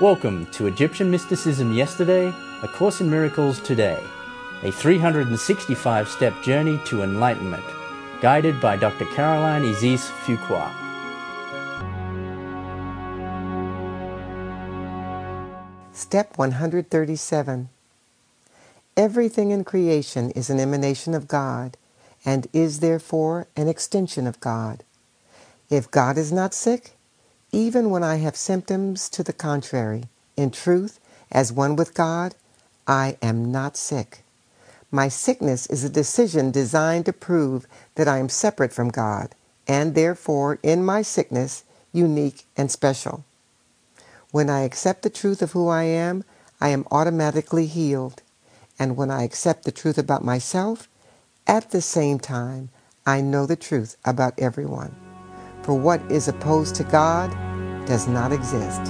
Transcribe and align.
Welcome 0.00 0.46
to 0.52 0.66
Egyptian 0.66 1.10
Mysticism 1.10 1.74
Yesterday, 1.74 2.32
A 2.62 2.68
Course 2.68 3.02
in 3.02 3.10
Miracles 3.10 3.60
Today, 3.60 4.02
a 4.62 4.72
365 4.72 6.08
step 6.08 6.42
journey 6.42 6.80
to 6.86 7.02
enlightenment, 7.02 7.62
guided 8.22 8.58
by 8.62 8.78
Dr. 8.78 9.04
Caroline 9.04 9.62
Isis 9.62 10.08
Fuqua. 10.08 10.72
Step 15.92 16.38
137 16.38 17.68
Everything 18.96 19.50
in 19.50 19.64
creation 19.64 20.30
is 20.30 20.48
an 20.48 20.58
emanation 20.58 21.12
of 21.12 21.28
God 21.28 21.76
and 22.24 22.46
is 22.54 22.80
therefore 22.80 23.48
an 23.54 23.68
extension 23.68 24.26
of 24.26 24.40
God. 24.40 24.82
If 25.68 25.90
God 25.90 26.16
is 26.16 26.32
not 26.32 26.54
sick, 26.54 26.96
even 27.52 27.90
when 27.90 28.02
I 28.02 28.16
have 28.16 28.36
symptoms 28.36 29.08
to 29.10 29.22
the 29.22 29.32
contrary, 29.32 30.04
in 30.36 30.50
truth, 30.50 31.00
as 31.30 31.52
one 31.52 31.76
with 31.76 31.94
God, 31.94 32.34
I 32.86 33.16
am 33.20 33.50
not 33.50 33.76
sick. 33.76 34.22
My 34.90 35.08
sickness 35.08 35.66
is 35.66 35.84
a 35.84 35.88
decision 35.88 36.50
designed 36.50 37.06
to 37.06 37.12
prove 37.12 37.66
that 37.94 38.08
I 38.08 38.18
am 38.18 38.28
separate 38.28 38.72
from 38.72 38.88
God, 38.88 39.34
and 39.66 39.94
therefore, 39.94 40.58
in 40.62 40.84
my 40.84 41.02
sickness, 41.02 41.64
unique 41.92 42.44
and 42.56 42.70
special. 42.70 43.24
When 44.30 44.48
I 44.48 44.62
accept 44.62 45.02
the 45.02 45.10
truth 45.10 45.42
of 45.42 45.52
who 45.52 45.68
I 45.68 45.84
am, 45.84 46.24
I 46.60 46.68
am 46.68 46.86
automatically 46.90 47.66
healed. 47.66 48.22
And 48.78 48.96
when 48.96 49.10
I 49.10 49.24
accept 49.24 49.64
the 49.64 49.72
truth 49.72 49.98
about 49.98 50.24
myself, 50.24 50.88
at 51.46 51.70
the 51.70 51.82
same 51.82 52.18
time, 52.18 52.70
I 53.06 53.20
know 53.20 53.46
the 53.46 53.56
truth 53.56 53.96
about 54.04 54.38
everyone. 54.38 55.09
For 55.62 55.74
what 55.74 56.00
is 56.10 56.28
opposed 56.28 56.74
to 56.76 56.84
God 56.84 57.30
does 57.86 58.08
not 58.08 58.32
exist. 58.32 58.80